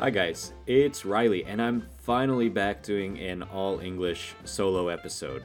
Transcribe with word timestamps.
Hi 0.00 0.10
guys, 0.10 0.52
it's 0.68 1.04
Reilly, 1.04 1.44
and 1.44 1.60
I'm 1.60 1.84
finally 2.02 2.48
back 2.48 2.84
doing 2.84 3.18
an 3.18 3.42
all 3.42 3.80
English 3.80 4.36
solo 4.44 4.86
episode. 4.86 5.42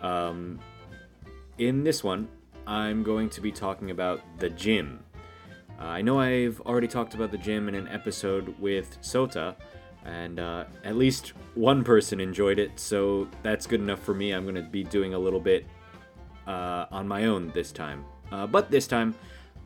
Um, 0.00 0.60
in 1.58 1.82
this 1.82 2.04
one, 2.04 2.28
I'm 2.64 3.02
going 3.02 3.28
to 3.30 3.40
be 3.40 3.50
talking 3.50 3.90
about 3.90 4.20
the 4.38 4.50
gym. 4.50 5.02
Uh, 5.80 5.86
I 5.86 6.00
know 6.00 6.20
I've 6.20 6.60
already 6.60 6.86
talked 6.86 7.14
about 7.14 7.32
the 7.32 7.38
gym 7.38 7.68
in 7.68 7.74
an 7.74 7.88
episode 7.88 8.54
with 8.60 9.00
Sota, 9.02 9.56
and 10.04 10.38
uh, 10.38 10.66
at 10.84 10.94
least 10.94 11.32
one 11.56 11.82
person 11.82 12.20
enjoyed 12.20 12.60
it, 12.60 12.78
so 12.78 13.26
that's 13.42 13.66
good 13.66 13.80
enough 13.80 13.98
for 14.04 14.14
me. 14.14 14.30
I'm 14.30 14.44
going 14.44 14.54
to 14.54 14.62
be 14.62 14.84
doing 14.84 15.14
a 15.14 15.18
little 15.18 15.40
bit 15.40 15.66
uh, 16.46 16.86
on 16.92 17.08
my 17.08 17.24
own 17.24 17.48
this 17.48 17.72
time. 17.72 18.04
Uh, 18.30 18.46
but 18.46 18.70
this 18.70 18.86
time, 18.86 19.16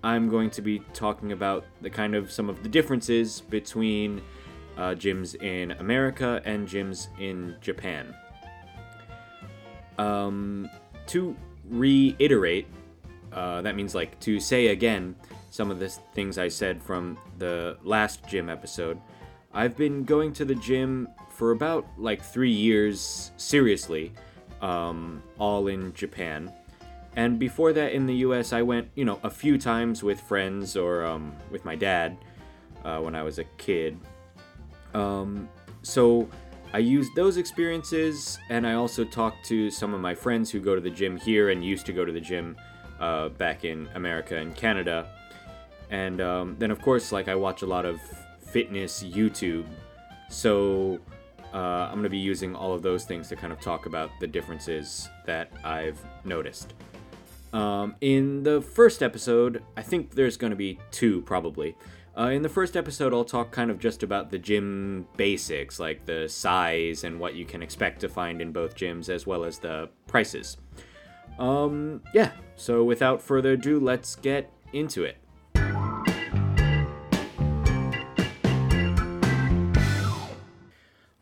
I'm 0.06 0.28
going 0.28 0.50
to 0.50 0.62
be 0.62 0.78
talking 0.94 1.32
about 1.32 1.64
the 1.82 1.90
kind 1.90 2.14
of 2.14 2.30
some 2.30 2.48
of 2.48 2.62
the 2.62 2.68
differences 2.68 3.40
between 3.40 4.22
uh, 4.76 4.90
gyms 4.90 5.34
in 5.42 5.72
America 5.72 6.40
and 6.44 6.68
gyms 6.68 7.08
in 7.18 7.56
Japan. 7.60 8.14
Um, 9.98 10.70
to 11.08 11.36
reiterate, 11.68 12.68
uh, 13.32 13.62
that 13.62 13.74
means 13.74 13.96
like 13.96 14.20
to 14.20 14.38
say 14.38 14.68
again 14.68 15.16
some 15.50 15.72
of 15.72 15.80
the 15.80 15.88
things 16.14 16.38
I 16.38 16.46
said 16.46 16.80
from 16.80 17.18
the 17.38 17.76
last 17.82 18.28
gym 18.28 18.48
episode. 18.48 19.00
I've 19.52 19.76
been 19.76 20.04
going 20.04 20.32
to 20.34 20.44
the 20.44 20.54
gym 20.54 21.08
for 21.30 21.50
about 21.50 21.84
like 21.98 22.22
three 22.22 22.52
years 22.52 23.32
seriously, 23.38 24.12
um, 24.62 25.20
all 25.40 25.66
in 25.66 25.92
Japan. 25.94 26.52
And 27.16 27.38
before 27.38 27.72
that, 27.72 27.92
in 27.92 28.06
the 28.06 28.16
US, 28.16 28.52
I 28.52 28.60
went, 28.60 28.88
you 28.94 29.04
know, 29.04 29.18
a 29.22 29.30
few 29.30 29.56
times 29.58 30.02
with 30.02 30.20
friends 30.20 30.76
or 30.76 31.04
um, 31.04 31.34
with 31.50 31.64
my 31.64 31.74
dad 31.74 32.18
uh, 32.84 33.00
when 33.00 33.14
I 33.14 33.22
was 33.22 33.38
a 33.38 33.44
kid. 33.56 33.98
Um, 34.92 35.48
so 35.82 36.28
I 36.74 36.78
used 36.78 37.14
those 37.16 37.38
experiences, 37.38 38.38
and 38.50 38.66
I 38.66 38.74
also 38.74 39.02
talked 39.02 39.46
to 39.46 39.70
some 39.70 39.94
of 39.94 40.00
my 40.00 40.14
friends 40.14 40.50
who 40.50 40.60
go 40.60 40.74
to 40.74 40.80
the 40.80 40.90
gym 40.90 41.16
here 41.16 41.48
and 41.48 41.64
used 41.64 41.86
to 41.86 41.92
go 41.92 42.04
to 42.04 42.12
the 42.12 42.20
gym 42.20 42.54
uh, 43.00 43.30
back 43.30 43.64
in 43.64 43.88
America 43.94 44.36
and 44.36 44.54
Canada. 44.54 45.08
And 45.90 46.20
um, 46.20 46.56
then, 46.58 46.70
of 46.70 46.82
course, 46.82 47.12
like 47.12 47.28
I 47.28 47.34
watch 47.34 47.62
a 47.62 47.66
lot 47.66 47.86
of 47.86 47.98
fitness 48.40 49.02
YouTube. 49.02 49.64
So 50.28 51.00
uh, 51.54 51.56
I'm 51.56 51.92
going 51.92 52.02
to 52.02 52.10
be 52.10 52.18
using 52.18 52.54
all 52.54 52.74
of 52.74 52.82
those 52.82 53.04
things 53.04 53.28
to 53.28 53.36
kind 53.36 53.52
of 53.52 53.60
talk 53.60 53.86
about 53.86 54.10
the 54.20 54.26
differences 54.26 55.08
that 55.24 55.50
I've 55.64 55.98
noticed. 56.24 56.74
Um, 57.56 57.96
in 58.02 58.42
the 58.42 58.60
first 58.60 59.02
episode, 59.02 59.62
I 59.78 59.82
think 59.82 60.14
there's 60.14 60.36
going 60.36 60.50
to 60.50 60.56
be 60.56 60.78
two 60.90 61.22
probably. 61.22 61.74
Uh, 62.14 62.28
in 62.28 62.42
the 62.42 62.50
first 62.50 62.76
episode, 62.76 63.14
I'll 63.14 63.24
talk 63.24 63.50
kind 63.50 63.70
of 63.70 63.78
just 63.78 64.02
about 64.02 64.30
the 64.30 64.38
gym 64.38 65.06
basics, 65.16 65.80
like 65.80 66.04
the 66.04 66.28
size 66.28 67.02
and 67.04 67.18
what 67.18 67.34
you 67.34 67.46
can 67.46 67.62
expect 67.62 68.00
to 68.02 68.10
find 68.10 68.42
in 68.42 68.52
both 68.52 68.76
gyms, 68.76 69.08
as 69.08 69.26
well 69.26 69.42
as 69.42 69.58
the 69.58 69.88
prices. 70.06 70.58
Um, 71.38 72.02
yeah, 72.12 72.32
so 72.56 72.84
without 72.84 73.22
further 73.22 73.52
ado, 73.52 73.80
let's 73.80 74.16
get 74.16 74.52
into 74.74 75.04
it. 75.04 75.16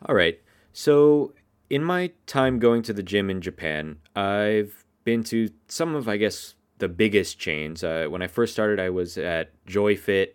All 0.06 0.16
right, 0.16 0.40
so 0.72 1.32
in 1.70 1.84
my 1.84 2.10
time 2.26 2.58
going 2.58 2.82
to 2.82 2.92
the 2.92 3.04
gym 3.04 3.30
in 3.30 3.40
Japan, 3.40 3.98
I've 4.16 4.83
been 5.04 5.22
to 5.24 5.50
some 5.68 5.94
of, 5.94 6.08
I 6.08 6.16
guess, 6.16 6.54
the 6.78 6.88
biggest 6.88 7.38
chains. 7.38 7.84
Uh, 7.84 8.06
when 8.08 8.22
I 8.22 8.26
first 8.26 8.52
started, 8.52 8.80
I 8.80 8.90
was 8.90 9.16
at 9.16 9.52
JoyFit, 9.66 10.30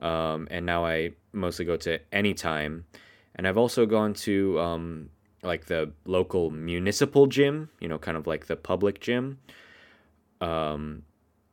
um, 0.00 0.48
and 0.50 0.66
now 0.66 0.84
I 0.84 1.12
mostly 1.32 1.64
go 1.64 1.76
to 1.78 1.98
Anytime. 2.12 2.84
And 3.34 3.48
I've 3.48 3.56
also 3.56 3.86
gone 3.86 4.12
to 4.14 4.60
um, 4.60 5.08
like 5.42 5.66
the 5.66 5.92
local 6.04 6.50
municipal 6.50 7.26
gym, 7.26 7.70
you 7.80 7.88
know, 7.88 7.98
kind 7.98 8.16
of 8.16 8.26
like 8.26 8.46
the 8.46 8.56
public 8.56 9.00
gym. 9.00 9.38
Um, 10.40 11.04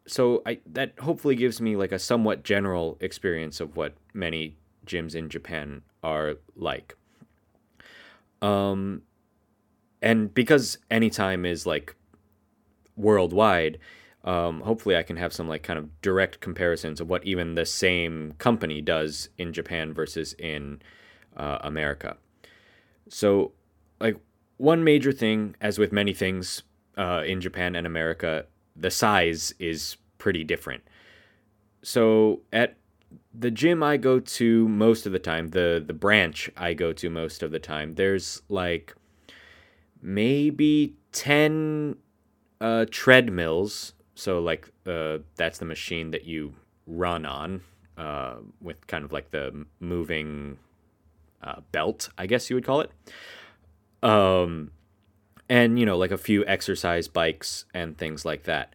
so 0.06 0.42
I 0.46 0.60
that 0.66 1.00
hopefully 1.00 1.36
gives 1.36 1.62
me 1.62 1.76
like 1.76 1.92
a 1.92 2.00
somewhat 2.00 2.44
general 2.44 2.98
experience 3.00 3.60
of 3.60 3.78
what 3.78 3.94
many 4.14 4.58
gyms 4.86 5.16
in 5.16 5.30
Japan 5.30 5.84
are 6.04 6.36
like. 6.56 6.96
Um, 8.42 9.04
and 10.02 10.34
because 10.34 10.78
anytime 10.90 11.46
is 11.46 11.66
like 11.66 11.96
worldwide, 13.00 13.80
um, 14.24 14.62
hopefully 14.62 14.96
I 14.98 15.04
can 15.04 15.18
have 15.18 15.34
some 15.34 15.48
like 15.48 15.64
kind 15.64 15.80
of 15.80 16.02
direct 16.02 16.40
comparisons 16.42 17.00
of 17.00 17.10
what 17.10 17.24
even 17.26 17.56
the 17.56 17.66
same 17.66 18.34
company 18.34 18.82
does 18.82 19.30
in 19.38 19.54
Japan 19.54 19.94
versus 19.94 20.34
in 20.34 20.82
uh, 21.38 21.60
America. 21.62 22.18
So, 23.08 23.54
like 24.00 24.18
one 24.58 24.84
major 24.84 25.12
thing, 25.12 25.56
as 25.62 25.80
with 25.80 25.92
many 25.92 26.14
things 26.14 26.64
uh, 26.98 27.24
in 27.26 27.40
Japan 27.40 27.76
and 27.76 27.88
America, 27.88 28.46
the 28.76 28.92
size 28.92 29.54
is 29.58 29.98
pretty 30.18 30.44
different. 30.44 30.84
So 31.82 32.42
at 32.52 32.76
the 33.34 33.52
gym 33.52 33.82
I 33.82 33.98
go 33.98 34.20
to 34.20 34.68
most 34.68 35.06
of 35.06 35.12
the 35.12 35.20
time, 35.20 35.50
the 35.50 35.84
the 35.86 35.94
branch 35.94 36.50
I 36.58 36.74
go 36.74 36.94
to 36.94 37.10
most 37.10 37.42
of 37.42 37.52
the 37.52 37.60
time, 37.60 37.96
there's 37.96 38.42
like 38.50 38.94
maybe 40.02 40.96
10 41.14 41.96
uh, 42.62 42.86
treadmills. 42.90 43.94
So 44.16 44.40
like 44.40 44.72
uh, 44.86 45.20
that's 45.36 45.60
the 45.60 45.66
machine 45.66 46.12
that 46.12 46.26
you 46.26 46.54
run 46.86 47.26
on 47.26 47.62
uh, 47.98 48.36
with 48.62 48.86
kind 48.88 49.06
of 49.06 49.12
like 49.12 49.32
the 49.32 49.66
moving 49.80 50.58
uh, 51.42 51.62
belt, 51.72 52.10
I 52.18 52.26
guess 52.26 52.50
you 52.50 52.56
would 52.56 52.66
call 52.66 52.82
it. 52.82 52.92
Um, 54.02 54.72
and 55.50 55.80
you 55.80 55.86
know 55.86 55.98
like 55.98 56.12
a 56.12 56.18
few 56.18 56.46
exercise 56.46 57.08
bikes 57.08 57.66
and 57.74 57.98
things 57.98 58.26
like 58.26 58.44
that. 58.44 58.74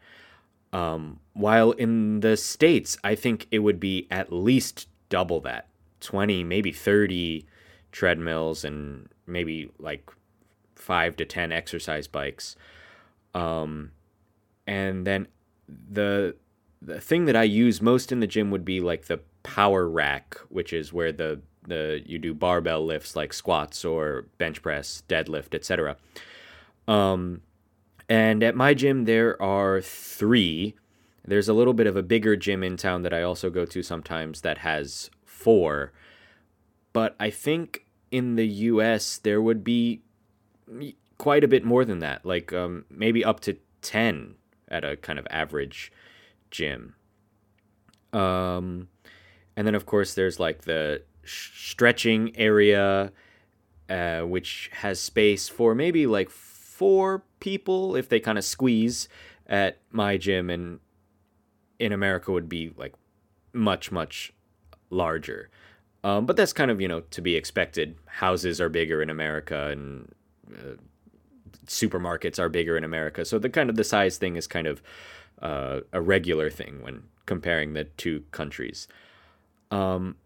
Um, 0.72 1.21
while 1.34 1.71
in 1.72 2.21
the 2.21 2.37
States, 2.37 2.99
I 3.05 3.15
think 3.15 3.47
it 3.51 3.61
would 3.61 3.78
be 3.78 4.09
at 4.11 4.33
least 4.33 4.89
double 5.09 5.41
that 5.43 5.69
20, 6.01 6.43
maybe 6.43 6.72
30 6.72 7.47
treadmills 7.93 8.65
and 8.65 9.09
maybe 9.27 9.71
like 9.78 10.11
five 10.75 11.16
to 11.16 11.25
10 11.25 11.53
exercise 11.53 12.09
bikes. 12.09 12.56
Um, 13.34 13.93
and 14.67 15.06
then 15.06 15.28
the, 15.69 16.37
the 16.81 17.00
thing 17.00 17.25
that 17.27 17.37
I 17.37 17.43
use 17.43 17.83
most 17.83 18.12
in 18.12 18.21
the 18.21 18.27
gym 18.27 18.50
would 18.50 18.65
be 18.65 18.81
like 18.81 19.06
the 19.06 19.21
power 19.43 19.89
rack, 19.89 20.37
which 20.49 20.72
is 20.72 20.93
where 20.93 21.12
the, 21.12 21.41
the 21.67 22.03
you 22.05 22.19
do 22.19 22.34
barbell 22.34 22.84
lifts 22.84 23.17
like 23.17 23.33
squats 23.33 23.84
or 23.84 24.27
bench 24.39 24.62
press, 24.62 25.03
deadlift, 25.09 25.55
etc. 25.55 25.97
Um, 26.87 27.43
and 28.09 28.43
at 28.43 28.55
my 28.55 28.75
gym, 28.75 29.05
there 29.05 29.41
are 29.41 29.81
three. 29.81 30.75
There's 31.27 31.49
a 31.49 31.55
little 31.55 31.72
bit 31.72 31.87
of 31.87 31.97
a 31.97 32.03
bigger 32.03 32.37
gym 32.37 32.62
in 32.62 32.77
town 32.77 33.03
that 33.03 33.15
I 33.15 33.22
also 33.22 33.49
go 33.49 33.65
to 33.65 33.83
sometimes 33.83 34.43
that 34.43 34.59
has 34.59 35.11
four. 35.25 35.93
But 36.93 37.16
I 37.19 37.31
think 37.31 37.87
in 38.11 38.37
the 38.37 38.47
US, 38.47 39.19
there 39.19 39.41
would 39.41 39.65
be 39.65 40.03
quite 41.19 41.44
a 41.44 41.48
bit 41.48 41.64
more 41.64 41.84
than 41.84 42.00
that, 42.00 42.25
like 42.25 42.52
um, 42.52 42.84
maybe 42.91 43.25
up 43.25 43.41
to 43.41 43.56
10 43.82 44.34
at 44.69 44.84
a 44.84 44.97
kind 44.97 45.19
of 45.19 45.26
average 45.30 45.92
gym. 46.50 46.94
Um, 48.12 48.88
and 49.56 49.66
then, 49.66 49.74
of 49.74 49.86
course, 49.86 50.14
there's 50.14 50.41
like 50.41 50.62
the 50.62 51.03
stretching 51.24 52.36
area, 52.36 53.12
uh, 53.88 54.20
which 54.20 54.70
has 54.72 55.00
space 55.00 55.48
for 55.48 55.74
maybe 55.74 56.06
like 56.06 56.30
four 56.30 57.24
people 57.41 57.94
if 57.97 58.08
they 58.08 58.20
kind 58.20 58.38
of 58.38 58.44
squeeze 58.44 59.08
at 59.47 59.78
my 59.91 60.16
gym 60.16 60.50
and 60.50 60.80
in 61.78 61.92
America 61.92 62.33
would 62.33 62.48
be 62.48 62.72
like 62.77 62.94
much 63.53 63.92
much 63.92 64.33
larger. 64.91 65.50
Um, 66.03 66.27
but 66.27 66.36
that's 66.36 66.53
kind 66.53 66.71
of 66.71 66.80
you 66.80 66.89
know 66.89 67.00
to 67.00 67.21
be 67.21 67.36
expected. 67.36 67.97
Houses 68.06 68.60
are 68.60 68.68
bigger 68.68 69.03
in 69.03 69.10
America 69.10 69.68
and 69.68 70.12
uh, 70.53 70.74
supermarkets 71.66 72.39
are 72.39 72.48
bigger 72.48 72.77
in 72.77 72.84
America, 72.84 73.24
so 73.24 73.39
the 73.39 73.51
kind 73.51 73.71
of 73.71 73.77
the 73.77 73.84
size 73.84 74.18
thing 74.18 74.36
is 74.36 74.47
kind 74.47 74.66
of 74.66 74.83
uh, 75.41 75.80
a 75.92 76.01
regular 76.01 76.51
thing 76.51 76.83
when 76.83 77.04
comparing 77.27 77.72
the 77.72 77.84
two 77.84 78.24
countries. 78.30 78.89
Um, 79.71 80.16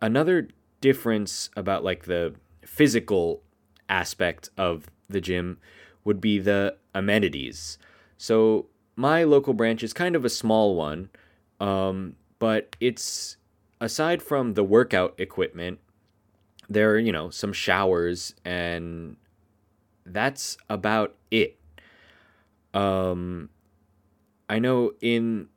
another 0.00 0.48
difference 0.80 1.50
about 1.56 1.84
like 1.84 2.04
the 2.04 2.34
physical 2.62 3.42
aspect 3.88 4.50
of 4.56 4.86
the 5.08 5.20
gym 5.20 5.58
would 6.04 6.20
be 6.20 6.38
the 6.38 6.76
amenities. 6.94 7.78
So 8.16 8.66
my 8.96 9.24
local 9.24 9.54
branch 9.54 9.82
is 9.82 9.92
kind 9.92 10.16
of 10.16 10.24
a 10.24 10.30
small 10.30 10.74
one, 10.74 11.10
um, 11.60 12.16
but 12.38 12.76
it's 12.80 13.36
aside 13.80 14.22
from 14.22 14.54
the 14.54 14.64
workout 14.64 15.14
equipment, 15.18 15.78
there 16.68 16.90
are 16.92 16.98
you 16.98 17.12
know 17.12 17.30
some 17.30 17.52
showers 17.52 18.34
and 18.44 19.16
that's 20.12 20.56
about 20.68 21.16
it. 21.30 21.58
Um, 22.74 23.50
I 24.48 24.58
know 24.58 24.92
in 25.00 25.48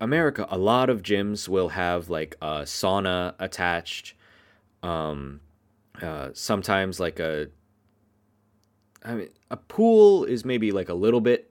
America, 0.00 0.46
a 0.50 0.58
lot 0.58 0.90
of 0.90 1.02
gyms 1.02 1.48
will 1.48 1.70
have 1.70 2.08
like 2.08 2.36
a 2.40 2.62
sauna 2.62 3.34
attached. 3.38 4.14
Um, 4.82 5.40
uh, 6.00 6.30
sometimes 6.34 7.00
like 7.00 7.18
a, 7.18 7.48
I 9.04 9.14
mean, 9.14 9.28
a 9.50 9.56
pool 9.56 10.24
is 10.24 10.44
maybe 10.44 10.72
like 10.72 10.88
a 10.88 10.94
little 10.94 11.20
bit 11.20 11.50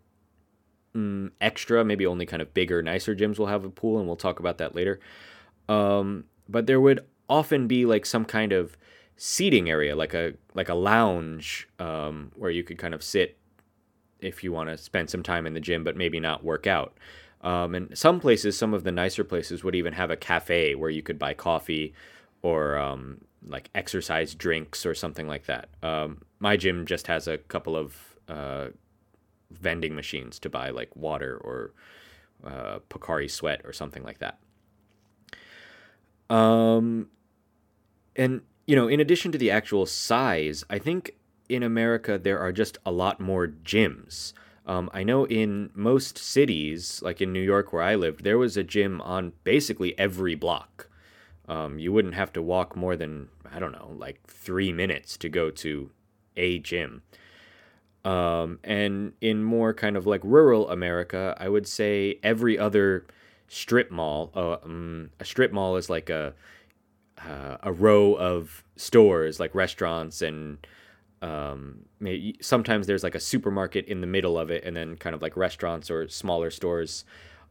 mm, 0.95 1.31
extra. 1.41 1.83
Maybe 1.83 2.05
only 2.05 2.25
kind 2.25 2.41
of 2.41 2.53
bigger, 2.53 2.81
nicer 2.81 3.15
gyms 3.15 3.39
will 3.39 3.47
have 3.47 3.65
a 3.65 3.69
pool, 3.69 3.97
and 3.97 4.07
we'll 4.07 4.15
talk 4.15 4.39
about 4.39 4.59
that 4.59 4.75
later. 4.75 4.99
Um, 5.67 6.25
but 6.47 6.67
there 6.67 6.79
would 6.79 6.99
often 7.27 7.67
be 7.67 7.85
like 7.85 8.05
some 8.05 8.25
kind 8.25 8.51
of 8.51 8.77
seating 9.17 9.69
area, 9.69 9.95
like 9.95 10.13
a 10.13 10.33
like 10.53 10.69
a 10.69 10.73
lounge, 10.73 11.67
um, 11.79 12.31
where 12.35 12.51
you 12.51 12.63
could 12.63 12.77
kind 12.77 12.93
of 12.93 13.03
sit 13.03 13.37
if 14.19 14.43
you 14.43 14.51
want 14.51 14.69
to 14.69 14.77
spend 14.77 15.09
some 15.09 15.23
time 15.23 15.45
in 15.45 15.53
the 15.53 15.59
gym, 15.59 15.83
but 15.83 15.95
maybe 15.95 16.19
not 16.19 16.43
work 16.43 16.67
out. 16.67 16.97
Um, 17.41 17.75
and 17.75 17.97
some 17.97 18.19
places, 18.19 18.57
some 18.57 18.73
of 18.73 18.83
the 18.83 18.91
nicer 18.91 19.23
places, 19.23 19.63
would 19.63 19.75
even 19.75 19.93
have 19.93 20.09
a 20.09 20.15
cafe 20.17 20.73
where 20.73 20.89
you 20.89 21.03
could 21.03 21.19
buy 21.19 21.33
coffee 21.33 21.93
or 22.41 22.77
um, 22.77 23.21
like 23.47 23.69
exercise 23.75 24.33
drinks 24.33 24.85
or 24.85 24.95
something 24.95 25.27
like 25.27 25.45
that. 25.45 25.69
Um, 25.83 26.21
my 26.39 26.57
gym 26.57 26.85
just 26.85 27.07
has 27.07 27.27
a 27.27 27.37
couple 27.37 27.75
of 27.75 27.97
uh, 28.27 28.67
vending 29.51 29.95
machines 29.95 30.39
to 30.39 30.49
buy 30.49 30.69
like 30.69 30.95
water 30.95 31.37
or 31.37 31.73
uh, 32.43 32.79
Pocari 32.89 33.29
Sweat 33.29 33.61
or 33.63 33.73
something 33.73 34.03
like 34.03 34.19
that. 34.19 34.39
Um, 36.29 37.09
and 38.15 38.41
you 38.65 38.75
know, 38.75 38.87
in 38.87 38.99
addition 38.99 39.31
to 39.31 39.37
the 39.37 39.51
actual 39.51 39.85
size, 39.85 40.63
I 40.69 40.79
think 40.79 41.11
in 41.49 41.63
America 41.63 42.17
there 42.17 42.39
are 42.39 42.51
just 42.51 42.77
a 42.85 42.91
lot 42.91 43.19
more 43.19 43.47
gyms. 43.47 44.33
Um, 44.65 44.89
I 44.93 45.03
know 45.03 45.25
in 45.27 45.69
most 45.75 46.17
cities, 46.17 47.01
like 47.03 47.21
in 47.21 47.31
New 47.31 47.41
York 47.41 47.71
where 47.71 47.83
I 47.83 47.95
lived, 47.95 48.23
there 48.23 48.37
was 48.37 48.57
a 48.57 48.63
gym 48.63 48.99
on 49.01 49.33
basically 49.43 49.97
every 49.99 50.33
block. 50.33 50.89
Um, 51.47 51.77
you 51.77 51.93
wouldn't 51.93 52.15
have 52.15 52.33
to 52.33 52.41
walk 52.41 52.75
more 52.75 52.95
than 52.95 53.29
I 53.51 53.59
don't 53.59 53.71
know, 53.71 53.95
like 53.97 54.19
three 54.27 54.73
minutes 54.73 55.17
to 55.17 55.29
go 55.29 55.49
to 55.51 55.91
a 56.35 56.59
gym. 56.59 57.03
Um, 58.03 58.59
and 58.63 59.13
in 59.21 59.43
more 59.43 59.73
kind 59.73 59.95
of 59.97 60.05
like 60.05 60.21
rural 60.23 60.69
America, 60.69 61.35
I 61.39 61.49
would 61.49 61.67
say 61.67 62.19
every 62.21 62.57
other 62.57 63.05
strip 63.47 63.91
mall. 63.91 64.31
Uh, 64.35 64.57
um, 64.63 65.09
a 65.19 65.25
strip 65.25 65.51
mall 65.51 65.75
is 65.77 65.89
like 65.89 66.09
a 66.09 66.33
uh, 67.17 67.57
a 67.63 67.71
row 67.71 68.13
of 68.15 68.63
stores, 68.75 69.39
like 69.39 69.53
restaurants, 69.55 70.21
and 70.21 70.65
um, 71.21 71.85
maybe, 71.99 72.37
sometimes 72.41 72.87
there's 72.87 73.03
like 73.03 73.15
a 73.15 73.19
supermarket 73.19 73.85
in 73.85 74.01
the 74.01 74.07
middle 74.07 74.37
of 74.37 74.49
it, 74.51 74.63
and 74.63 74.75
then 74.75 74.97
kind 74.97 75.15
of 75.15 75.21
like 75.21 75.37
restaurants 75.37 75.89
or 75.89 76.07
smaller 76.07 76.51
stores 76.51 77.05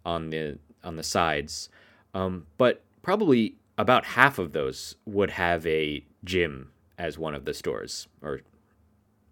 on 0.04 0.30
the 0.30 0.58
on 0.82 0.96
the 0.96 1.02
sides. 1.02 1.68
Um, 2.14 2.46
but 2.58 2.82
probably 3.02 3.56
about 3.78 4.04
half 4.04 4.38
of 4.38 4.52
those 4.52 4.96
would 5.04 5.30
have 5.30 5.66
a 5.66 6.04
gym 6.24 6.70
as 6.98 7.18
one 7.18 7.34
of 7.34 7.44
the 7.44 7.54
stores 7.54 8.06
or 8.22 8.40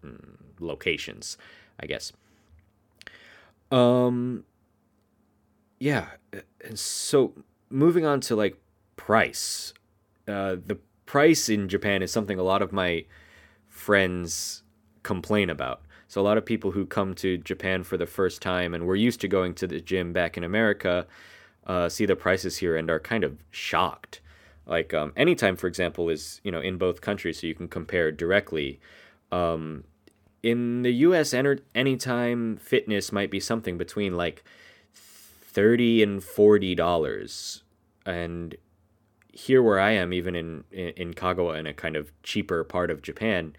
mm, 0.05 0.35
locations, 0.59 1.37
I 1.79 1.85
guess. 1.85 2.11
Um, 3.71 4.43
yeah. 5.79 6.07
So 6.75 7.33
moving 7.69 8.05
on 8.05 8.19
to 8.21 8.35
like 8.35 8.57
price, 8.95 9.73
uh, 10.27 10.57
the 10.65 10.77
price 11.05 11.49
in 11.49 11.67
Japan 11.67 12.01
is 12.01 12.11
something 12.11 12.39
a 12.39 12.43
lot 12.43 12.61
of 12.61 12.71
my 12.71 13.05
friends 13.67 14.63
complain 15.03 15.49
about. 15.49 15.81
So 16.07 16.21
a 16.21 16.23
lot 16.23 16.37
of 16.37 16.45
people 16.45 16.71
who 16.71 16.85
come 16.85 17.15
to 17.15 17.37
Japan 17.37 17.83
for 17.83 17.97
the 17.97 18.05
first 18.05 18.41
time 18.41 18.73
and 18.73 18.85
were 18.85 18.95
used 18.95 19.19
to 19.21 19.27
going 19.27 19.55
to 19.55 19.67
the 19.67 19.81
gym 19.81 20.13
back 20.13 20.37
in 20.37 20.43
America 20.43 21.07
uh, 21.65 21.89
see 21.89 22.05
the 22.05 22.15
prices 22.15 22.57
here 22.57 22.75
and 22.75 22.89
are 22.89 22.99
kind 22.99 23.23
of 23.23 23.37
shocked. 23.51 24.21
Like 24.65 24.93
um, 24.93 25.13
anytime, 25.15 25.55
for 25.55 25.67
example, 25.67 26.09
is 26.09 26.39
you 26.43 26.51
know 26.51 26.59
in 26.59 26.77
both 26.77 27.01
countries, 27.01 27.41
so 27.41 27.47
you 27.47 27.55
can 27.55 27.67
compare 27.67 28.11
directly. 28.11 28.79
Um, 29.31 29.83
in 30.41 30.81
the 30.83 30.91
U.S., 30.91 31.33
anytime 31.33 32.57
fitness 32.57 33.11
might 33.11 33.31
be 33.31 33.39
something 33.39 33.77
between 33.77 34.15
like 34.15 34.43
thirty 34.93 36.01
and 36.03 36.23
forty 36.23 36.75
dollars, 36.75 37.63
and 38.05 38.55
here 39.33 39.61
where 39.61 39.79
I 39.79 39.91
am, 39.91 40.13
even 40.13 40.35
in, 40.35 40.63
in 40.71 41.13
Kagawa, 41.13 41.59
in 41.59 41.67
a 41.67 41.73
kind 41.73 41.95
of 41.95 42.11
cheaper 42.23 42.63
part 42.63 42.89
of 42.89 43.01
Japan, 43.01 43.55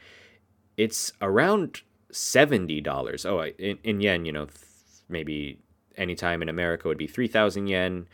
it's 0.77 1.13
around 1.21 1.83
seventy 2.11 2.81
dollars. 2.81 3.27
Oh, 3.27 3.43
in, 3.43 3.79
in 3.85 4.01
yen, 4.01 4.25
you 4.25 4.33
know, 4.33 4.47
th- 4.47 4.57
maybe 5.09 5.59
anytime 5.97 6.41
in 6.43 6.49
America 6.49 6.89
would 6.89 6.99
be 6.99 7.07
three 7.07 7.29
thousand 7.29 7.67
yen, 7.67 8.09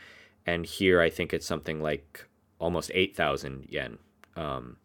and 0.46 0.66
here 0.66 1.00
I 1.00 1.10
think 1.10 1.32
it's 1.32 1.46
something 1.46 1.80
like 1.80 2.26
almost 2.60 2.90
8,000 2.94 3.66
yen. 3.68 3.98
Um, 4.36 4.76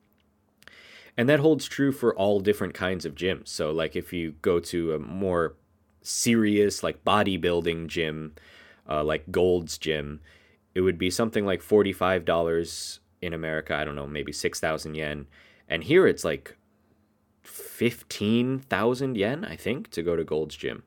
and 1.18 1.30
that 1.30 1.40
holds 1.40 1.66
true 1.68 1.92
for 1.92 2.16
all 2.16 2.40
different 2.40 2.74
kinds 2.74 3.06
of 3.06 3.14
gyms. 3.14 3.50
So, 3.50 3.72
like, 3.72 3.96
if 3.96 4.12
you 4.12 4.34
go 4.42 4.60
to 4.62 4.94
a 4.94 5.00
more 5.00 5.56
serious, 6.02 6.82
like, 6.82 7.04
bodybuilding 7.06 7.88
gym, 7.88 8.36
uh, 8.90 9.04
like 9.04 9.32
Gold's 9.32 9.78
Gym, 9.78 10.22
it 10.76 10.82
would 10.82 10.98
be 10.98 11.10
something 11.10 11.46
like 11.46 11.62
$45 11.62 13.00
in 13.22 13.34
America. 13.34 13.74
I 13.74 13.86
don't 13.86 13.96
know, 13.96 14.06
maybe 14.06 14.32
6,000 14.32 14.94
yen. 14.94 15.26
And 15.68 15.84
here 15.84 16.06
it's 16.06 16.24
like 16.24 16.58
15,000 17.42 19.18
yen, 19.18 19.46
I 19.46 19.56
think, 19.56 19.90
to 19.92 20.04
go 20.04 20.16
to 20.16 20.24
Gold's 20.24 20.56
Gym. 20.56 20.84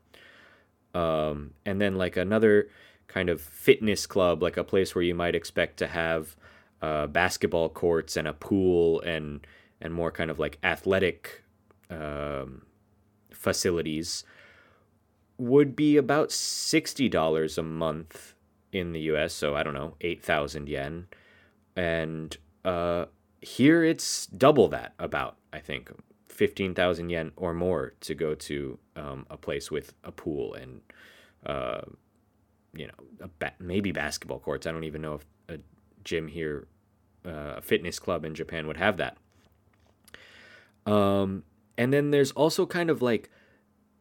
Um, 0.94 1.54
and 1.64 1.80
then, 1.80 1.96
like, 1.96 2.16
another 2.16 2.68
kind 3.08 3.30
of 3.30 3.40
fitness 3.40 4.06
club, 4.06 4.42
like 4.42 4.56
a 4.56 4.64
place 4.64 4.94
where 4.94 5.02
you 5.02 5.14
might 5.14 5.34
expect 5.34 5.78
to 5.78 5.86
have 5.86 6.36
uh, 6.82 7.06
basketball 7.06 7.68
courts 7.68 8.16
and 8.16 8.28
a 8.28 8.32
pool 8.32 9.00
and 9.00 9.46
and 9.80 9.94
more 9.94 10.10
kind 10.10 10.30
of 10.30 10.38
like 10.38 10.58
athletic 10.62 11.42
um, 11.90 12.62
facilities 13.32 14.24
would 15.38 15.74
be 15.74 15.96
about 15.96 16.30
sixty 16.30 17.08
dollars 17.08 17.58
a 17.58 17.62
month 17.62 18.34
in 18.72 18.92
the 18.92 19.00
U.S. 19.00 19.32
So 19.32 19.54
I 19.54 19.62
don't 19.62 19.74
know, 19.74 19.94
eight 20.00 20.22
thousand 20.22 20.68
yen, 20.68 21.06
and 21.76 22.36
uh, 22.64 23.06
here 23.40 23.84
it's 23.84 24.26
double 24.26 24.68
that. 24.68 24.94
About 24.98 25.36
I 25.52 25.60
think 25.60 25.90
fifteen 26.26 26.74
thousand 26.74 27.10
yen 27.10 27.32
or 27.36 27.54
more 27.54 27.94
to 28.00 28.14
go 28.14 28.34
to 28.34 28.78
um, 28.96 29.26
a 29.30 29.36
place 29.36 29.70
with 29.70 29.94
a 30.04 30.12
pool 30.12 30.54
and 30.54 30.80
uh, 31.46 31.82
you 32.74 32.86
know 32.86 33.28
ba- 33.38 33.54
maybe 33.58 33.92
basketball 33.92 34.38
courts. 34.38 34.66
I 34.66 34.72
don't 34.72 34.84
even 34.84 35.02
know 35.02 35.14
if 35.14 35.26
a 35.48 35.60
gym 36.04 36.28
here, 36.28 36.66
uh, 37.24 37.54
a 37.56 37.60
fitness 37.60 37.98
club 37.98 38.24
in 38.24 38.34
Japan 38.34 38.66
would 38.66 38.76
have 38.76 38.96
that. 38.98 39.16
Um, 40.86 41.44
and 41.76 41.92
then 41.92 42.10
there's 42.10 42.32
also 42.32 42.66
kind 42.66 42.90
of 42.90 43.02
like 43.02 43.30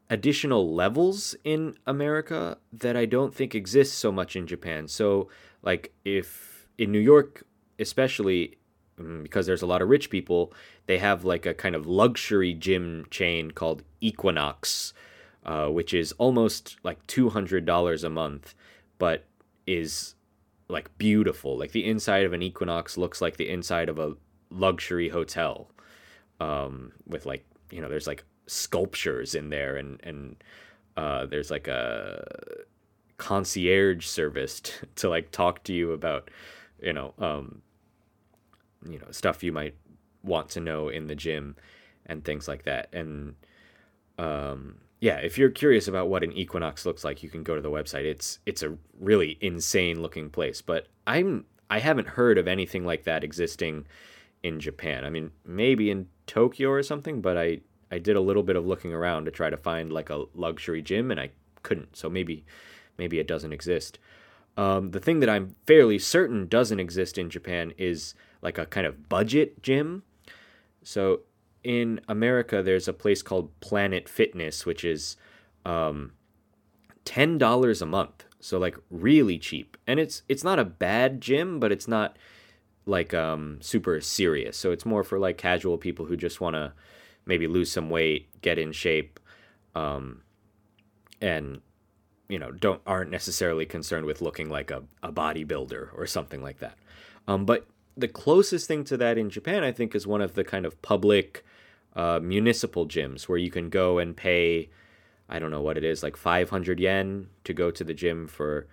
additional 0.10 0.74
levels 0.74 1.36
in 1.44 1.78
America 1.86 2.58
that 2.72 2.96
I 2.96 3.06
don't 3.06 3.36
think 3.36 3.54
exist 3.54 3.96
so 3.96 4.12
much 4.12 4.36
in 4.36 4.48
Japan. 4.48 4.88
So, 4.88 5.30
like, 5.62 5.94
if 6.06 6.68
in 6.78 6.92
New 6.92 7.00
York, 7.00 7.44
especially 7.80 8.58
mm, 9.00 9.24
because 9.24 9.46
there's 9.46 9.62
a 9.62 9.68
lot 9.68 9.82
of 9.82 9.90
rich 9.90 10.10
people, 10.10 10.54
they 10.86 10.98
have 11.00 11.26
like 11.26 11.46
a 11.46 11.54
kind 11.54 11.76
of 11.76 11.88
luxury 11.88 12.54
gym 12.54 13.06
chain 13.10 13.52
called 13.52 13.84
Equinox, 14.02 14.94
uh, 15.46 15.68
which 15.68 15.94
is 15.94 16.14
almost 16.14 16.78
like 16.84 17.06
$200 17.08 18.04
a 18.04 18.10
month, 18.10 18.56
but 18.98 19.26
is 19.66 20.16
like 20.70 20.96
beautiful. 20.98 21.58
Like 21.58 21.72
the 21.72 21.86
inside 21.86 22.26
of 22.26 22.34
an 22.34 22.42
Equinox 22.42 22.98
looks 22.98 23.22
like 23.22 23.38
the 23.38 23.50
inside 23.50 23.90
of 23.90 24.00
a 24.00 24.16
luxury 24.50 25.10
hotel, 25.10 25.70
um, 26.40 26.92
with 27.06 27.26
like 27.26 27.46
you 27.72 27.82
know 27.82 27.90
there's 27.90 28.08
like 28.08 28.24
sculptures 28.48 29.36
in 29.36 29.50
there 29.50 29.76
and 29.76 30.00
and 30.04 30.44
uh, 30.96 31.26
there's 31.26 31.52
like 31.52 31.68
a 31.68 32.24
concierge 33.18 34.06
service 34.06 34.60
to, 34.62 34.72
to 34.96 35.10
like 35.10 35.32
talk 35.32 35.64
to 35.64 35.74
you 35.74 35.92
about 35.92 36.30
you 36.82 36.94
know 36.94 37.14
um, 37.20 37.62
you 38.88 39.00
know 39.00 39.08
stuff 39.12 39.44
you 39.44 39.52
might 39.52 39.76
want 40.24 40.50
to 40.50 40.60
know 40.60 40.90
in 40.90 41.08
the 41.08 41.16
gym 41.16 41.56
and 42.06 42.24
things 42.24 42.48
like 42.48 42.64
that 42.64 42.90
and 42.94 43.36
um, 44.18 44.80
yeah, 45.00 45.18
if 45.18 45.38
you're 45.38 45.50
curious 45.50 45.88
about 45.88 46.10
what 46.10 46.24
an 46.24 46.34
equinox 46.34 46.86
looks 46.86 47.04
like, 47.04 47.22
you 47.22 47.30
can 47.30 47.44
go 47.44 47.56
to 47.56 47.62
the 47.62 47.70
website. 47.70 48.06
It's 48.06 48.40
it's 48.46 48.64
a 48.64 48.76
really 49.00 49.38
insane 49.42 50.02
looking 50.02 50.30
place, 50.30 50.62
but 50.62 50.88
I'm 51.06 51.46
I 51.70 51.80
haven't 51.80 52.10
heard 52.10 52.38
of 52.38 52.48
anything 52.48 52.86
like 52.86 53.04
that 53.04 53.24
existing 53.24 53.86
in 54.42 54.60
Japan. 54.60 55.06
I 55.06 55.10
mean, 55.10 55.32
maybe 55.46 55.92
in 55.92 56.08
Tokyo 56.26 56.70
or 56.70 56.82
something, 56.82 57.22
but 57.22 57.38
I 57.38 57.62
I 57.92 58.00
did 58.00 58.16
a 58.16 58.22
little 58.22 58.44
bit 58.44 58.56
of 58.56 58.66
looking 58.66 58.94
around 58.94 59.26
to 59.26 59.32
try 59.32 59.50
to 59.50 59.58
find 59.58 59.92
like 59.92 60.10
a 60.10 60.26
luxury 60.34 60.82
gym 60.82 61.12
and 61.12 61.20
I 61.20 61.32
couldn't. 61.64 61.96
So 61.96 62.10
maybe 62.10 62.46
maybe 62.98 63.20
it 63.20 63.28
doesn't 63.28 63.54
exist. 63.54 64.00
Um, 64.58 64.92
the 64.92 65.00
thing 65.00 65.20
that 65.20 65.30
I'm 65.30 65.56
fairly 65.68 66.00
certain 66.00 66.48
doesn't 66.48 66.80
exist 66.80 67.18
in 67.18 67.30
Japan 67.30 67.74
is 67.78 68.16
like 68.42 68.58
a 68.58 68.66
kind 68.66 68.88
of 68.88 69.08
budget 69.08 69.62
gym. 69.62 70.04
So 70.84 71.22
in 71.64 72.02
America, 72.08 72.64
there's 72.64 72.88
a 72.88 72.94
place 72.94 73.22
called 73.22 73.58
Planet 73.60 74.10
Fitness, 74.10 74.66
which 74.66 74.84
is 74.84 75.16
um, 75.66 76.14
ten 77.06 77.38
dollars 77.38 77.82
a 77.82 77.86
month. 77.86 78.26
So 78.40 78.58
like 78.58 78.78
really 78.90 79.38
cheap, 79.38 79.78
and 79.86 80.00
it's 80.00 80.24
it's 80.30 80.44
not 80.44 80.60
a 80.60 80.66
bad 80.66 81.22
gym, 81.22 81.60
but 81.60 81.72
it's 81.72 81.88
not 81.88 82.18
like 82.86 83.14
um 83.14 83.58
super 83.62 84.00
serious. 84.02 84.58
So 84.58 84.72
it's 84.72 84.86
more 84.86 85.04
for 85.04 85.20
like 85.20 85.38
casual 85.38 85.78
people 85.78 86.06
who 86.06 86.16
just 86.16 86.40
want 86.40 86.56
to 86.56 86.74
maybe 87.28 87.48
lose 87.48 87.72
some 87.72 87.90
weight, 87.90 88.42
get 88.42 88.58
in 88.58 88.72
shape, 88.72 89.20
um, 89.76 90.22
and 91.22 91.62
you 92.30 92.40
know 92.40 92.52
don't 92.52 92.82
aren't 92.86 93.12
necessarily 93.12 93.66
concerned 93.66 94.06
with 94.06 94.22
looking 94.22 94.50
like 94.50 94.72
a, 94.72 94.84
a 95.04 95.12
bodybuilder 95.12 95.90
or 95.94 96.06
something 96.08 96.42
like 96.42 96.60
that. 96.60 96.78
Um, 97.28 97.46
but 97.46 97.68
the 97.96 98.08
closest 98.08 98.68
thing 98.68 98.84
to 98.86 98.98
that 98.98 99.18
in 99.18 99.30
Japan, 99.30 99.64
I 99.64 99.72
think, 99.72 99.96
is 99.96 100.06
one 100.06 100.22
of 100.22 100.36
the 100.36 100.44
kind 100.44 100.66
of 100.66 100.82
public 100.82 101.44
uh, 101.96 102.20
municipal 102.22 102.88
gyms 102.88 103.24
where 103.24 103.40
you 103.40 103.50
can 103.50 103.70
go 103.70 103.98
and 103.98 104.16
pay, 104.16 104.70
I 105.28 105.40
don't 105.40 105.52
know 105.52 105.62
what 105.62 105.78
it 105.78 105.84
is, 105.84 106.04
like 106.04 106.16
500 106.16 106.80
yen 106.80 107.28
to 107.44 107.54
go 107.54 107.72
to 107.72 107.84
the 107.84 107.96
gym 107.96 108.28
for 108.28 108.68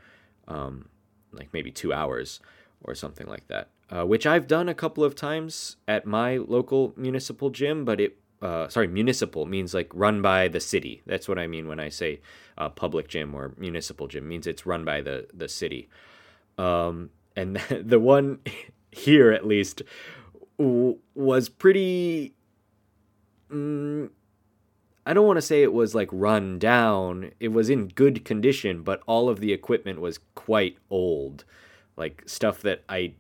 um, 0.47 0.91
like 1.33 1.49
maybe 1.53 1.71
two 1.71 1.93
hours 1.93 2.41
or 2.83 2.95
something 2.95 3.27
like 3.27 3.49
that. 3.49 3.71
Uh, 3.91 4.05
which 4.05 4.27
I've 4.27 4.47
done 4.47 4.69
a 4.69 4.75
couple 4.75 5.05
of 5.05 5.15
times 5.15 5.77
at 5.89 6.07
my 6.07 6.37
local 6.37 6.93
municipal 6.97 7.51
gym, 7.51 7.85
but 7.85 8.01
it 8.01 8.19
uh, 8.45 8.69
sorry, 8.69 8.87
municipal 8.87 9.47
means 9.47 9.73
like 9.73 9.91
run 9.95 10.21
by 10.21 10.49
the 10.49 10.61
city. 10.61 11.01
That's 11.07 11.27
what 11.27 11.39
I 11.39 11.47
mean 11.47 11.67
when 11.67 11.81
I 11.81 11.89
say 11.89 12.21
uh, 12.59 12.69
public 12.69 13.09
gym 13.09 13.35
or 13.35 13.55
municipal 13.57 14.07
gym. 14.07 14.25
It 14.25 14.29
means 14.29 14.47
it's 14.47 14.67
run 14.67 14.85
by 14.85 15.01
the 15.01 15.27
the 15.33 15.49
city. 15.49 15.89
Um, 16.59 17.09
and 17.35 17.57
the 17.71 17.99
one 17.99 18.41
here, 18.93 19.33
at 19.33 19.47
least, 19.47 19.81
was 20.59 21.49
pretty. 21.49 22.35
Mm, 23.51 24.11
I 25.07 25.15
don't 25.15 25.27
want 25.27 25.39
to 25.39 25.43
say 25.43 25.63
it 25.63 25.73
was 25.73 25.95
like 25.95 26.11
run 26.13 26.59
down. 26.59 27.31
It 27.41 27.49
was 27.49 27.71
in 27.71 27.89
good 27.89 28.27
condition, 28.27 28.83
but 28.83 29.01
all 29.07 29.31
of 29.31 29.41
the 29.41 29.55
equipment 29.55 30.03
was 30.03 30.21
quite 30.35 30.77
old, 30.91 31.45
like 31.97 32.23
stuff 32.27 32.61
that 32.61 32.85
I 32.91 33.15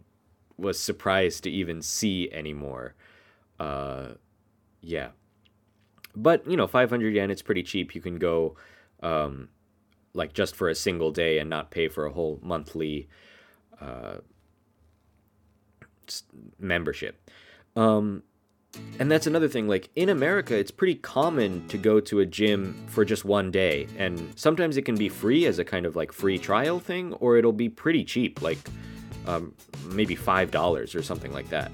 was 0.59 0.78
surprised 0.78 1.45
to 1.45 1.50
even 1.50 1.81
see 1.81 2.31
anymore. 2.31 2.95
Uh, 3.59 4.09
yeah. 4.85 5.09
But, 6.17 6.49
you 6.49 6.57
know, 6.57 6.67
500 6.67 7.14
yen, 7.14 7.31
it's 7.31 7.43
pretty 7.43 7.62
cheap. 7.62 7.95
You 7.95 8.00
can 8.00 8.19
go, 8.19 8.57
um, 9.03 9.49
like, 10.12 10.33
just 10.33 10.55
for 10.55 10.69
a 10.69 10.75
single 10.75 11.11
day 11.11 11.38
and 11.38 11.50
not 11.50 11.71
pay 11.71 11.88
for 11.88 12.07
a 12.07 12.12
whole 12.12 12.38
monthly 12.43 13.09
uh, 13.81 14.19
membership. 16.59 17.31
Um, 17.75 18.23
and 18.99 19.11
that's 19.11 19.26
another 19.26 19.49
thing. 19.49 19.67
Like, 19.67 19.91
in 19.97 20.09
America, 20.09 20.57
it's 20.57 20.71
pretty 20.71 20.95
common 20.97 21.67
to 21.69 21.79
go 21.79 21.99
to 22.00 22.21
a 22.21 22.26
gym 22.26 22.87
for 22.87 23.05
just 23.05 23.25
one 23.25 23.50
day. 23.50 23.88
And 23.99 24.33
sometimes 24.38 24.76
it 24.76 24.83
can 24.83 24.97
be 24.97 25.09
free 25.09 25.47
as 25.47 25.59
a 25.59 25.64
kind 25.64 25.87
of 25.87 25.97
like 25.97 26.12
free 26.12 26.38
trial 26.38 26.79
thing, 26.79 27.12
or 27.14 27.37
it'll 27.37 27.53
be 27.53 27.69
pretty 27.69 28.05
cheap, 28.05 28.41
like 28.41 28.59
um, 29.26 29.55
maybe 29.87 30.14
$5 30.14 30.95
or 30.95 31.03
something 31.03 31.33
like 31.33 31.49
that. 31.50 31.73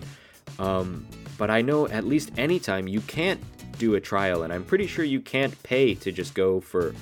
Um, 0.58 1.06
but 1.40 1.48
I 1.48 1.62
know 1.62 1.88
at 1.88 2.04
least 2.04 2.32
anytime 2.36 2.86
you 2.86 3.00
can't 3.00 3.40
do 3.78 3.94
a 3.94 4.00
trial, 4.00 4.42
and 4.42 4.52
I'm 4.52 4.62
pretty 4.62 4.86
sure 4.86 5.06
you 5.06 5.22
can't 5.22 5.60
pay 5.62 5.94
to 5.94 6.12
just 6.12 6.34
go 6.34 6.60
for 6.60 6.94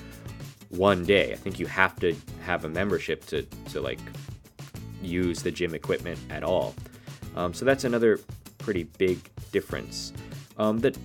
one 0.69 1.03
day. 1.03 1.33
I 1.33 1.35
think 1.35 1.59
you 1.59 1.65
have 1.65 1.99
to 1.99 2.15
have 2.45 2.63
a 2.63 2.69
membership 2.69 3.25
to, 3.25 3.41
to 3.71 3.81
like 3.81 3.99
use 5.01 5.43
the 5.43 5.51
gym 5.51 5.75
equipment 5.75 6.17
at 6.29 6.45
all. 6.45 6.73
Um, 7.35 7.53
so 7.53 7.65
that's 7.65 7.83
another 7.83 8.21
pretty 8.59 8.85
big 8.97 9.19
difference. 9.51 10.13
Um, 10.57 10.79
that, 10.79 10.97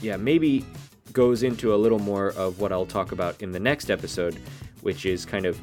yeah, 0.00 0.16
maybe 0.16 0.66
goes 1.12 1.44
into 1.44 1.72
a 1.72 1.76
little 1.76 2.00
more 2.00 2.30
of 2.30 2.58
what 2.58 2.72
I'll 2.72 2.84
talk 2.84 3.12
about 3.12 3.40
in 3.42 3.52
the 3.52 3.60
next 3.60 3.92
episode, 3.92 4.40
which 4.80 5.06
is 5.06 5.24
kind 5.24 5.46
of 5.46 5.60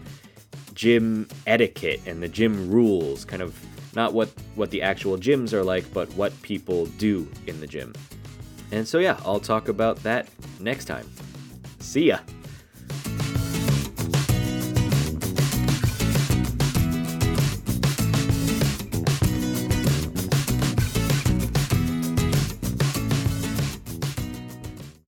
gym 0.74 1.28
etiquette 1.46 2.00
and 2.06 2.24
the 2.24 2.30
gym 2.30 2.72
rules, 2.72 3.26
kind 3.26 3.42
of 3.42 3.60
not 3.96 4.14
what 4.14 4.30
what 4.56 4.72
the 4.72 4.82
actual 4.82 5.18
gyms 5.18 5.54
are 5.54 5.64
like, 5.64 5.92
but 5.94 6.12
what 6.14 6.40
people 6.42 6.86
do 6.98 7.28
in 7.48 7.60
the 7.60 7.68
gym. 7.68 7.94
And 8.72 8.88
so 8.88 9.00
yeah, 9.00 9.20
I'll 9.26 9.40
talk 9.40 9.68
about 9.68 10.02
that 10.04 10.28
next 10.60 10.86
time. 10.86 11.10
See 11.80 12.08
ya. 12.08 12.20